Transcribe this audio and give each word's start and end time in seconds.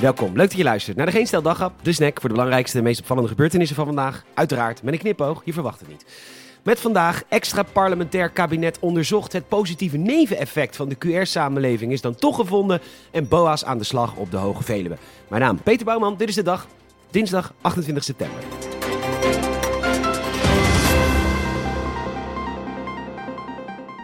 Welkom, 0.00 0.36
leuk 0.36 0.48
dat 0.48 0.56
je 0.56 0.64
luistert 0.64 0.96
naar 0.96 1.06
de 1.06 1.12
Geen 1.12 1.26
Stel 1.26 1.42
de 1.82 1.92
snack 1.92 2.20
voor 2.20 2.28
de 2.28 2.34
belangrijkste 2.34 2.78
en 2.78 2.84
meest 2.84 3.00
opvallende 3.00 3.28
gebeurtenissen 3.28 3.76
van 3.76 3.86
vandaag. 3.86 4.24
Uiteraard 4.34 4.82
met 4.82 4.92
een 4.92 5.00
knipoog, 5.00 5.42
je 5.44 5.52
verwacht 5.52 5.80
het 5.80 5.88
niet. 5.88 6.04
Met 6.62 6.80
vandaag 6.80 7.22
extra 7.28 7.62
parlementair 7.62 8.30
kabinet 8.30 8.78
onderzocht 8.78 9.32
het 9.32 9.48
positieve 9.48 9.96
neveneffect 9.96 10.76
van 10.76 10.88
de 10.88 10.96
QR-samenleving 10.96 11.92
is 11.92 12.00
dan 12.00 12.14
toch 12.14 12.36
gevonden 12.36 12.80
en 13.10 13.28
BOA's 13.28 13.64
aan 13.64 13.78
de 13.78 13.84
slag 13.84 14.16
op 14.16 14.30
de 14.30 14.36
Hoge 14.36 14.62
Veluwe. 14.62 14.96
Mijn 15.28 15.42
naam 15.42 15.62
Peter 15.62 15.84
Bouwman, 15.84 16.16
dit 16.16 16.28
is 16.28 16.34
de 16.34 16.42
dag, 16.42 16.66
dinsdag 17.10 17.52
28 17.60 18.04
september. 18.04 18.38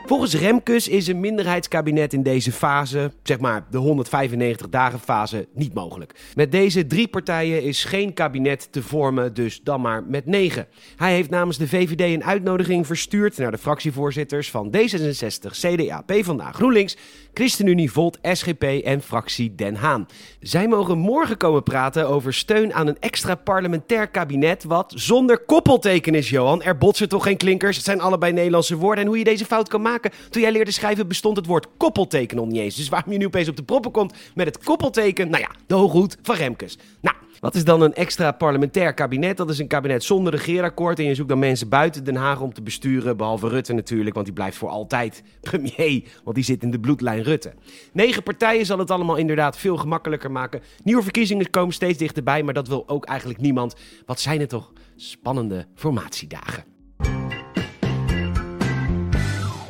Volgens 0.07 0.35
Remkes 0.35 0.89
is 0.89 1.07
een 1.07 1.21
minderheidskabinet 1.21 2.13
in 2.13 2.23
deze 2.23 2.53
fase, 2.53 3.13
zeg 3.23 3.39
maar 3.39 3.67
de 3.71 3.79
195 3.79 4.69
dagen 4.69 4.99
fase, 4.99 5.49
niet 5.55 5.75
mogelijk. 5.75 6.15
Met 6.35 6.53
deze 6.53 6.87
drie 6.87 7.09
partijen 7.09 7.63
is 7.63 7.85
geen 7.85 8.15
kabinet 8.15 8.69
te 8.73 8.83
vormen, 8.83 9.35
dus 9.35 9.61
dan 9.63 9.81
maar 9.81 10.05
met 10.05 10.27
negen. 10.27 10.67
Hij 10.97 11.15
heeft 11.15 11.31
namens 11.31 11.59
de 11.59 11.69
VVD 11.69 12.01
een 12.01 12.25
uitnodiging 12.25 12.87
verstuurd 12.87 13.39
naar 13.39 13.51
de 13.51 13.59
fractievoorzitters 13.59 14.51
van 14.51 14.75
D66, 14.77 15.51
CDA, 15.51 16.01
PvdA, 16.01 16.53
GroenLinks, 16.53 16.97
ChristenUnie, 17.35 17.93
Volt, 17.93 18.19
SGP 18.23 18.63
en 18.63 19.03
fractie 19.03 19.55
Den 19.55 19.75
Haan. 19.75 20.07
Zij 20.41 20.69
mogen 20.69 20.99
morgen 20.99 21.37
komen 21.37 21.63
praten 21.63 22.09
over 22.09 22.35
steun 22.35 22.75
aan 22.75 22.87
een 22.87 23.01
extra 23.01 23.35
parlementair 23.35 24.09
kabinet 24.09 24.65
wat 24.65 24.93
zonder 24.97 25.39
koppelteken 25.39 26.15
is, 26.15 26.31
Johan. 26.31 26.63
Er 26.63 26.79
botsen 26.79 27.09
toch 27.09 27.23
geen 27.23 27.37
klinkers? 27.37 27.77
Het 27.77 27.85
zijn 27.85 28.01
allebei 28.01 28.33
Nederlandse 28.33 28.77
woorden 28.77 29.05
en 29.05 29.09
hoe 29.09 29.19
je 29.19 29.25
deze 29.25 29.45
fout 29.45 29.69
kan 29.69 29.83
maken 29.83 29.95
toen 30.31 30.43
jij 30.43 30.53
leerde 30.53 30.71
schrijven 30.71 31.09
bestond 31.09 31.37
het 31.37 31.47
woord 31.47 31.67
koppelteken 31.77 32.37
nog 32.37 32.47
niet 32.47 32.61
eens. 32.61 32.77
Dus 32.77 32.89
waarom 32.89 33.13
je 33.13 33.19
nu 33.19 33.27
opeens 33.27 33.49
op 33.49 33.57
de 33.57 33.63
proppen 33.63 33.91
komt 33.91 34.15
met 34.35 34.47
het 34.47 34.65
koppelteken? 34.65 35.31
Nou 35.31 35.43
ja, 35.43 35.51
de 35.67 35.75
hooghoed 35.75 36.17
van 36.23 36.35
Remkes. 36.35 36.79
Nou, 37.01 37.17
wat 37.41 37.55
is 37.55 37.65
dan 37.65 37.81
een 37.81 37.95
extra 37.95 38.33
parlementair 38.33 38.95
kabinet? 38.95 39.37
Dat 39.37 39.51
is 39.51 39.59
een 39.59 39.67
kabinet 39.67 40.05
zonder 40.05 40.33
regeerakkoord. 40.33 40.99
En 40.99 41.05
je 41.05 41.15
zoekt 41.15 41.29
dan 41.29 41.39
mensen 41.39 41.69
buiten 41.69 42.05
Den 42.05 42.17
Haag 42.17 42.41
om 42.41 42.55
te 42.55 42.63
besturen. 42.63 43.17
Behalve 43.17 43.49
Rutte 43.49 43.73
natuurlijk, 43.73 44.15
want 44.15 44.27
die 44.27 44.35
blijft 44.35 44.57
voor 44.57 44.69
altijd 44.69 45.23
premier. 45.41 46.03
Want 46.25 46.37
die 46.37 46.45
zit 46.45 46.63
in 46.63 46.71
de 46.71 46.81
bloedlijn 46.81 47.23
Rutte. 47.23 47.55
Negen 47.93 48.23
partijen 48.23 48.67
zal 48.67 48.79
het 48.79 48.91
allemaal 48.91 49.17
inderdaad 49.17 49.59
veel 49.59 49.77
gemakkelijker 49.77 50.31
maken. 50.31 50.63
Nieuwe 50.83 51.03
verkiezingen 51.03 51.51
komen 51.51 51.75
steeds 51.75 51.99
dichterbij, 51.99 52.43
maar 52.43 52.55
dat 52.55 52.69
wil 52.69 52.89
ook 52.89 53.05
eigenlijk 53.05 53.41
niemand. 53.41 53.75
Wat 54.07 54.21
zijn 54.21 54.41
het 54.41 54.49
toch 54.49 54.73
spannende 54.97 55.67
formatiedagen. 55.75 56.76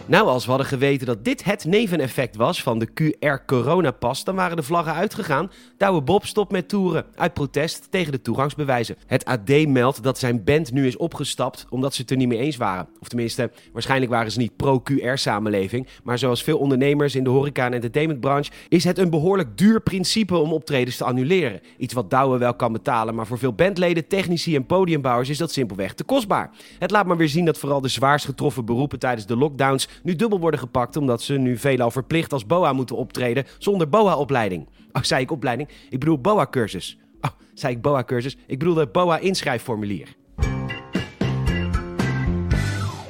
Nou, 0.08 0.28
als 0.28 0.44
we 0.44 0.50
hadden 0.50 0.68
geweten 0.68 1.06
dat 1.06 1.24
dit 1.24 1.44
het 1.44 1.64
neveneffect 1.64 2.36
was 2.36 2.62
van 2.62 2.78
de 2.78 2.88
QR-coronapas, 2.88 4.24
dan 4.24 4.34
waren 4.34 4.56
de 4.56 4.62
vlaggen 4.62 4.94
uitgegaan. 4.94 5.50
Douwe 5.76 6.02
Bob 6.02 6.26
stopt 6.26 6.52
met 6.52 6.68
toeren, 6.68 7.04
uit 7.14 7.34
protest 7.34 7.86
tegen 7.90 8.12
de 8.12 8.22
toegangsbewijzen. 8.22 8.96
Het 9.06 9.24
AD 9.24 9.66
meldt 9.66 10.02
dat 10.02 10.18
zijn 10.18 10.44
band 10.44 10.72
nu 10.72 10.86
is 10.86 10.96
opgestapt 10.96 11.66
omdat 11.70 11.94
ze 11.94 12.00
het 12.00 12.10
er 12.10 12.16
niet 12.16 12.28
mee 12.28 12.38
eens 12.38 12.56
waren. 12.56 12.88
Of 13.00 13.08
tenminste, 13.08 13.50
waarschijnlijk 13.72 14.10
waren 14.10 14.32
ze 14.32 14.38
niet 14.38 14.56
pro-QR-samenleving. 14.56 15.86
Maar 16.02 16.18
zoals 16.18 16.42
veel 16.42 16.58
ondernemers 16.58 17.14
in 17.14 17.24
de 17.24 17.30
horeca- 17.30 17.66
en 17.66 17.72
entertainmentbranche 17.72 18.50
is 18.68 18.84
het 18.84 18.98
een 18.98 19.10
behoorlijk 19.10 19.58
duur 19.58 19.80
principe 19.80 20.36
om 20.36 20.52
optredens 20.52 20.96
te 20.96 21.04
annuleren. 21.04 21.60
Iets 21.78 21.94
wat 21.94 22.10
Douwe 22.10 22.38
wel 22.38 22.54
kan 22.54 22.72
betalen, 22.72 23.14
maar 23.14 23.26
voor 23.26 23.38
veel 23.38 23.52
bandleden, 23.52 24.06
technici 24.06 24.56
en 24.56 24.66
podiumbouwers 24.66 25.28
is 25.28 25.38
dat 25.38 25.52
simpelweg 25.52 25.94
te 25.94 26.04
kostbaar. 26.04 26.50
Het 26.78 26.90
laat 26.90 27.06
maar 27.06 27.16
weer 27.16 27.28
zien 27.28 27.44
dat 27.44 27.58
vooral 27.58 27.80
de 27.80 27.88
zwaarst 27.88 28.24
getroffen 28.24 28.64
beroepen 28.64 28.98
tijdens 28.98 29.26
de 29.26 29.36
lockdowns 29.36 29.88
nu 30.02 30.16
dubbel 30.16 30.40
worden 30.40 30.60
gepakt 30.60 30.96
omdat 30.96 31.22
ze 31.22 31.34
nu 31.34 31.56
veelal 31.56 31.90
verplicht 31.90 32.32
als 32.32 32.46
BOA 32.46 32.72
moeten 32.72 32.96
optreden 32.96 33.44
zonder 33.58 33.88
BOA-opleiding. 33.88 34.68
Oh, 34.92 35.02
zei 35.02 35.22
ik 35.22 35.30
opleiding? 35.30 35.68
Ik 35.90 35.98
bedoel 35.98 36.18
BOA-cursus. 36.18 36.98
Oh, 37.20 37.30
zei 37.54 37.74
ik 37.74 37.82
BOA-cursus? 37.82 38.36
Ik 38.46 38.58
bedoel 38.58 38.76
het 38.76 38.92
BOA-inschrijfformulier. 38.92 40.16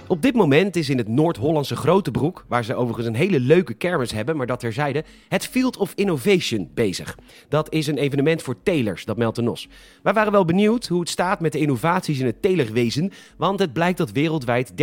Op 0.08 0.22
dit 0.22 0.34
moment 0.34 0.76
is 0.76 0.88
in 0.88 0.98
het 0.98 1.08
Noord-Hollandse 1.08 1.76
Grotebroek, 1.76 2.44
waar 2.48 2.64
ze 2.64 2.74
overigens 2.74 3.06
een 3.06 3.14
hele 3.14 3.40
leuke 3.40 3.74
kermis 3.74 4.12
hebben, 4.12 4.36
maar 4.36 4.46
dat 4.46 4.60
terzijde, 4.60 5.04
het 5.28 5.46
Field 5.46 5.76
of 5.76 5.92
Innovation 5.94 6.70
bezig. 6.74 7.18
Dat 7.48 7.72
is 7.72 7.86
een 7.86 7.98
evenement 7.98 8.42
voor 8.42 8.62
telers, 8.62 9.04
dat 9.04 9.16
meldt 9.16 9.36
de 9.36 9.42
NOS. 9.42 9.68
Wij 10.02 10.12
waren 10.12 10.32
wel 10.32 10.44
benieuwd 10.44 10.86
hoe 10.86 11.00
het 11.00 11.08
staat 11.08 11.40
met 11.40 11.52
de 11.52 11.58
innovaties 11.58 12.18
in 12.18 12.26
het 12.26 12.42
telerwezen, 12.42 13.12
want 13.36 13.58
het 13.58 13.72
blijkt 13.72 13.98
dat 13.98 14.12
wereldwijd 14.12 14.70
30% 14.70 14.74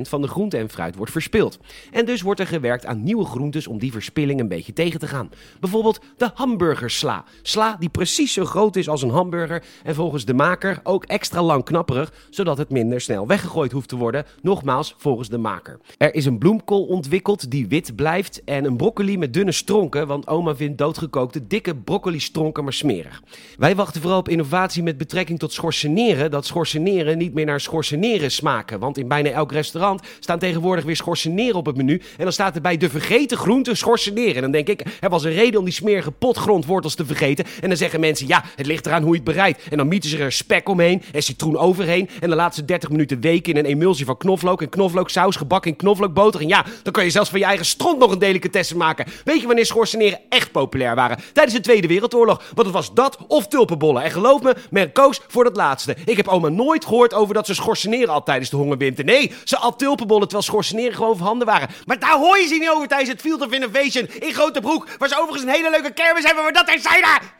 van 0.00 0.22
de 0.22 0.28
groente 0.28 0.56
en 0.56 0.68
fruit 0.68 0.96
wordt 0.96 1.12
verspild. 1.12 1.58
En 1.92 2.04
dus 2.04 2.22
wordt 2.22 2.40
er 2.40 2.46
gewerkt 2.46 2.86
aan 2.86 3.04
nieuwe 3.04 3.24
groentes 3.24 3.66
om 3.66 3.78
die 3.78 3.92
verspilling 3.92 4.40
een 4.40 4.48
beetje 4.48 4.72
tegen 4.72 5.00
te 5.00 5.06
gaan. 5.06 5.30
Bijvoorbeeld 5.60 6.00
de 6.16 6.30
hamburgersla. 6.34 7.24
Sla 7.42 7.76
die 7.78 7.88
precies 7.88 8.32
zo 8.32 8.44
groot 8.44 8.76
is 8.76 8.88
als 8.88 9.02
een 9.02 9.10
hamburger 9.10 9.64
en 9.82 9.94
volgens 9.94 10.24
de 10.24 10.34
maker 10.34 10.80
ook 10.82 11.04
extra 11.04 11.42
lang 11.42 11.64
knapperig, 11.64 12.12
zodat 12.30 12.58
het 12.58 12.70
minder 12.70 13.00
snel 13.00 13.26
weggegooid 13.26 13.72
hoeft 13.72 13.88
te 13.88 13.96
worden. 13.96 14.24
Nog 14.42 14.58
Nogmaals, 14.60 14.94
volgens 14.98 15.28
de 15.28 15.38
maker. 15.38 15.78
Er 15.98 16.14
is 16.14 16.24
een 16.24 16.38
bloemkool 16.38 16.84
ontwikkeld 16.84 17.50
die 17.50 17.68
wit 17.68 17.96
blijft 17.96 18.44
en 18.44 18.64
een 18.64 18.76
broccoli 18.76 19.18
met 19.18 19.34
dunne 19.34 19.52
stronken, 19.52 20.06
want 20.06 20.26
oma 20.26 20.56
vindt 20.56 20.78
doodgekookte 20.78 21.46
dikke 21.46 21.76
broccoli-stronken 21.76 22.64
maar 22.64 22.72
smerig. 22.72 23.22
Wij 23.58 23.76
wachten 23.76 24.00
vooral 24.00 24.18
op 24.18 24.28
innovatie 24.28 24.82
met 24.82 24.98
betrekking 24.98 25.38
tot 25.38 25.52
schorseneren, 25.52 26.30
dat 26.30 26.46
schorseneren 26.46 27.18
niet 27.18 27.34
meer 27.34 27.46
naar 27.46 27.60
schorseneren 27.60 28.30
smaken. 28.30 28.78
Want 28.78 28.98
in 28.98 29.08
bijna 29.08 29.30
elk 29.30 29.52
restaurant 29.52 30.02
staan 30.18 30.38
tegenwoordig 30.38 30.84
weer 30.84 30.96
schorseneren 30.96 31.56
op 31.56 31.66
het 31.66 31.76
menu 31.76 32.02
en 32.16 32.24
dan 32.24 32.32
staat 32.32 32.54
erbij 32.54 32.76
de 32.76 32.90
vergeten 32.90 33.36
groente 33.36 33.74
schorseneren. 33.74 34.34
En 34.34 34.42
dan 34.42 34.50
denk 34.50 34.68
ik, 34.68 34.82
er 35.00 35.10
was 35.10 35.24
een 35.24 35.32
reden 35.32 35.58
om 35.58 35.64
die 35.64 35.74
smerige 35.74 36.10
potgrondwortels 36.10 36.94
te 36.94 37.06
vergeten. 37.06 37.44
En 37.60 37.68
dan 37.68 37.76
zeggen 37.76 38.00
mensen, 38.00 38.26
ja, 38.26 38.44
het 38.56 38.66
ligt 38.66 38.86
eraan 38.86 39.02
hoe 39.02 39.10
je 39.10 39.20
het 39.20 39.24
bereidt. 39.24 39.68
En 39.70 39.76
dan 39.76 39.88
mieten 39.88 40.10
ze 40.10 40.18
er 40.18 40.32
spek 40.32 40.68
omheen 40.68 41.02
en 41.12 41.22
citroen 41.22 41.56
overheen 41.56 42.08
en 42.20 42.28
dan 42.28 42.38
laten 42.38 42.54
ze 42.54 42.64
30 42.64 42.90
minuten 42.90 43.20
weken 43.20 43.52
in 43.52 43.58
een 43.58 43.70
emulsie 43.70 44.04
van 44.04 44.16
knoflook 44.16 44.48
knoflook 44.56 44.62
en 44.62 44.68
knoflooksaus, 44.68 45.36
gebakken 45.36 45.70
in 45.70 45.76
knoflookboter. 45.76 46.40
En 46.40 46.48
ja, 46.48 46.64
dan 46.82 46.92
kan 46.92 47.04
je 47.04 47.10
zelfs 47.10 47.30
van 47.30 47.38
je 47.38 47.44
eigen 47.44 47.66
stront 47.66 47.98
nog 47.98 48.10
een 48.10 48.18
delicatesse 48.18 48.76
maken. 48.76 49.06
Weet 49.24 49.40
je 49.40 49.46
wanneer 49.46 49.66
schorseneren 49.66 50.20
echt 50.28 50.52
populair 50.52 50.94
waren? 50.94 51.18
Tijdens 51.32 51.56
de 51.56 51.62
Tweede 51.62 51.86
Wereldoorlog. 51.86 52.42
Want 52.54 52.66
het 52.66 52.76
was 52.76 52.94
dat 52.94 53.18
of 53.26 53.46
tulpenbollen. 53.46 54.02
En 54.02 54.10
geloof 54.10 54.42
me, 54.42 54.56
men 54.70 54.92
koos 54.92 55.20
voor 55.28 55.44
dat 55.44 55.56
laatste. 55.56 55.96
Ik 56.04 56.16
heb 56.16 56.28
oma 56.28 56.48
nooit 56.48 56.84
gehoord 56.84 57.14
over 57.14 57.34
dat 57.34 57.46
ze 57.46 57.54
schorseneren 57.54 58.14
al 58.14 58.22
tijdens 58.22 58.50
de 58.50 58.56
hongerwinter. 58.56 59.04
Nee, 59.04 59.32
ze 59.44 59.56
at 59.56 59.78
tulpenbollen 59.78 60.28
terwijl 60.28 60.42
schorseneren 60.42 60.94
gewoon 60.94 61.18
handen 61.18 61.46
waren. 61.46 61.68
Maar 61.84 61.98
daar 61.98 62.18
hoor 62.18 62.38
je 62.38 62.46
ze 62.46 62.54
niet 62.54 62.70
over 62.70 62.88
tijdens 62.88 63.10
het 63.10 63.20
Field 63.20 63.40
of 63.40 63.52
Innovation 63.52 64.08
in 64.18 64.32
Grote 64.32 64.60
Broek. 64.60 64.86
Ze 64.88 65.18
overigens 65.18 65.42
een 65.42 65.48
hele 65.48 65.70
leuke 65.70 65.92
kermis 65.92 66.24
hebben, 66.24 66.42
maar 66.42 66.52
dat 66.52 66.66
terzijde. 66.66 67.39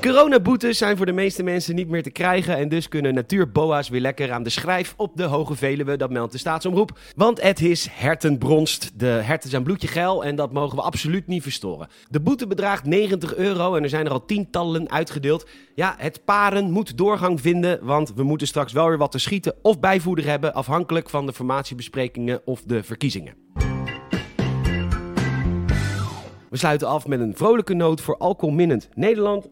Coronaboetes 0.00 0.78
zijn 0.78 0.96
voor 0.96 1.06
de 1.06 1.12
meeste 1.12 1.42
mensen 1.42 1.74
niet 1.74 1.88
meer 1.88 2.02
te 2.02 2.10
krijgen 2.10 2.56
en 2.56 2.68
dus 2.68 2.88
kunnen 2.88 3.14
natuurboa's 3.14 3.88
weer 3.88 4.00
lekker 4.00 4.32
aan 4.32 4.42
de 4.42 4.50
schrijf 4.50 4.94
op 4.96 5.16
de 5.16 5.22
Hoge 5.22 5.54
Veluwe, 5.54 5.96
dat 5.96 6.10
meldt 6.10 6.32
de 6.32 6.38
staatsomroep. 6.38 6.98
Want 7.16 7.42
het 7.42 7.60
is 7.60 7.88
hertenbronst, 7.90 8.90
de 8.98 9.06
herten 9.06 9.50
zijn 9.50 9.62
bloedje 9.62 9.88
geil 9.88 10.24
en 10.24 10.36
dat 10.36 10.52
mogen 10.52 10.76
we 10.76 10.82
absoluut 10.82 11.26
niet 11.26 11.42
verstoren. 11.42 11.88
De 12.10 12.20
boete 12.20 12.46
bedraagt 12.46 12.84
90 12.84 13.34
euro 13.34 13.74
en 13.74 13.82
er 13.82 13.88
zijn 13.88 14.06
er 14.06 14.12
al 14.12 14.24
tientallen 14.24 14.90
uitgedeeld. 14.90 15.46
Ja, 15.74 15.94
het 15.98 16.24
paren 16.24 16.70
moet 16.70 16.96
doorgang 16.98 17.40
vinden, 17.40 17.78
want 17.82 18.12
we 18.14 18.22
moeten 18.22 18.46
straks 18.46 18.72
wel 18.72 18.88
weer 18.88 18.98
wat 18.98 19.12
te 19.12 19.18
schieten 19.18 19.54
of 19.62 19.80
bijvoeder 19.80 20.26
hebben, 20.26 20.54
afhankelijk 20.54 21.10
van 21.10 21.26
de 21.26 21.32
formatiebesprekingen 21.32 22.40
of 22.44 22.62
de 22.62 22.82
verkiezingen. 22.82 23.34
We 26.50 26.56
sluiten 26.56 26.88
af 26.88 27.06
met 27.06 27.20
een 27.20 27.36
vrolijke 27.36 27.74
noot 27.74 28.00
voor 28.00 28.16
alcoholminnend 28.16 28.88
Nederland. 28.94 29.48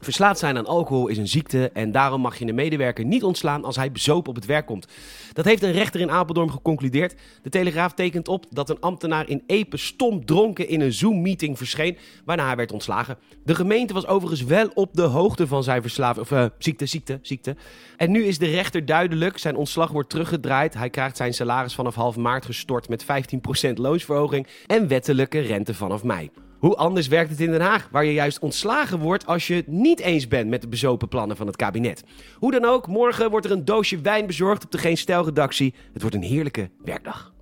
Verslaafd 0.00 0.38
zijn 0.38 0.56
aan 0.56 0.66
alcohol 0.66 1.08
is 1.08 1.18
een 1.18 1.28
ziekte 1.28 1.70
en 1.70 1.92
daarom 1.92 2.20
mag 2.20 2.38
je 2.38 2.46
een 2.46 2.54
medewerker 2.54 3.04
niet 3.04 3.24
ontslaan 3.24 3.64
als 3.64 3.76
hij 3.76 3.92
bezopen 3.92 4.28
op 4.28 4.34
het 4.34 4.46
werk 4.46 4.66
komt. 4.66 4.86
Dat 5.32 5.44
heeft 5.44 5.62
een 5.62 5.72
rechter 5.72 6.00
in 6.00 6.10
Apeldoorn 6.10 6.50
geconcludeerd. 6.50 7.14
De 7.42 7.50
Telegraaf 7.50 7.92
tekent 7.92 8.28
op 8.28 8.46
dat 8.50 8.70
een 8.70 8.80
ambtenaar 8.80 9.28
in 9.28 9.42
Epe 9.46 9.76
stom 9.76 10.24
dronken 10.24 10.68
in 10.68 10.80
een 10.80 10.92
Zoom-meeting 10.92 11.58
verscheen, 11.58 11.98
waarna 12.24 12.46
hij 12.46 12.56
werd 12.56 12.72
ontslagen. 12.72 13.16
De 13.44 13.54
gemeente 13.54 13.94
was 13.94 14.06
overigens 14.06 14.44
wel 14.44 14.68
op 14.74 14.94
de 14.94 15.02
hoogte 15.02 15.46
van 15.46 15.62
zijn 15.62 15.82
verslaving, 15.82 16.24
of 16.24 16.30
uh, 16.30 16.44
ziekte, 16.58 16.86
ziekte, 16.86 17.18
ziekte. 17.22 17.56
En 17.96 18.10
nu 18.10 18.24
is 18.24 18.38
de 18.38 18.50
rechter 18.50 18.84
duidelijk, 18.84 19.38
zijn 19.38 19.56
ontslag 19.56 19.90
wordt 19.90 20.10
teruggedraaid. 20.10 20.74
Hij 20.74 20.90
krijgt 20.90 21.16
zijn 21.16 21.34
salaris 21.34 21.74
vanaf 21.74 21.94
half 21.94 22.16
maart 22.16 22.44
gestort 22.44 22.88
met 22.88 23.04
15% 23.04 23.72
loonsverhoging 23.74 24.46
en 24.66 24.88
wettelijke 24.88 25.38
rente 25.38 25.74
vanaf 25.74 26.02
mei. 26.02 26.30
Hoe 26.66 26.76
anders 26.76 27.06
werkt 27.06 27.30
het 27.30 27.40
in 27.40 27.50
Den 27.50 27.60
Haag, 27.60 27.88
waar 27.90 28.04
je 28.04 28.12
juist 28.12 28.38
ontslagen 28.38 28.98
wordt 28.98 29.26
als 29.26 29.46
je 29.46 29.54
het 29.54 29.66
niet 29.66 30.00
eens 30.00 30.28
bent 30.28 30.48
met 30.48 30.60
de 30.60 30.68
bezopen 30.68 31.08
plannen 31.08 31.36
van 31.36 31.46
het 31.46 31.56
kabinet? 31.56 32.04
Hoe 32.34 32.50
dan 32.50 32.64
ook, 32.64 32.86
morgen 32.86 33.30
wordt 33.30 33.46
er 33.46 33.52
een 33.52 33.64
doosje 33.64 34.00
wijn 34.00 34.26
bezorgd 34.26 34.64
op 34.64 34.70
de 34.70 34.78
Geen 34.78 34.96
Stijl 34.96 35.24
redactie. 35.24 35.74
Het 35.92 36.02
wordt 36.02 36.16
een 36.16 36.22
heerlijke 36.22 36.70
werkdag. 36.84 37.32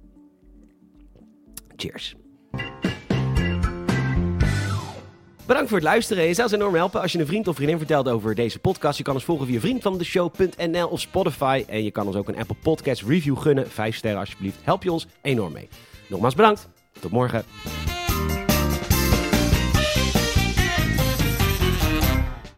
Cheers. 1.77 2.15
Bedankt 5.47 5.69
voor 5.69 5.79
het 5.79 5.87
luisteren. 5.87 6.25
Je 6.25 6.35
zou 6.35 6.49
ons 6.49 6.57
enorm 6.57 6.75
helpen 6.75 7.01
als 7.01 7.13
je 7.13 7.19
een 7.19 7.27
vriend 7.27 7.49
of 7.49 7.55
vriendin 7.55 7.79
vertelt 7.79 8.09
over 8.09 8.35
deze 8.35 8.59
podcast. 8.59 8.99
Je 8.99 9.05
kan 9.05 9.15
ons 9.15 9.25
volgen 9.25 9.47
via 9.47 9.61
vriendvandeshow.nl 9.61 10.89
of 10.89 11.01
Spotify. 11.01 11.65
En 11.69 11.85
je 11.85 11.91
kan 11.91 12.07
ons 12.07 12.17
ook 12.17 12.29
een 12.29 12.39
Apple 12.39 12.57
Podcast 12.63 13.03
review 13.03 13.39
gunnen. 13.39 13.71
Vijf 13.71 13.97
sterren 13.97 14.21
alsjeblieft. 14.21 14.59
Help 14.63 14.83
je 14.83 14.93
ons 14.93 15.07
enorm 15.23 15.53
mee. 15.53 15.69
Nogmaals 16.09 16.35
bedankt. 16.35 16.69
Tot 17.01 17.11
morgen. 17.11 17.45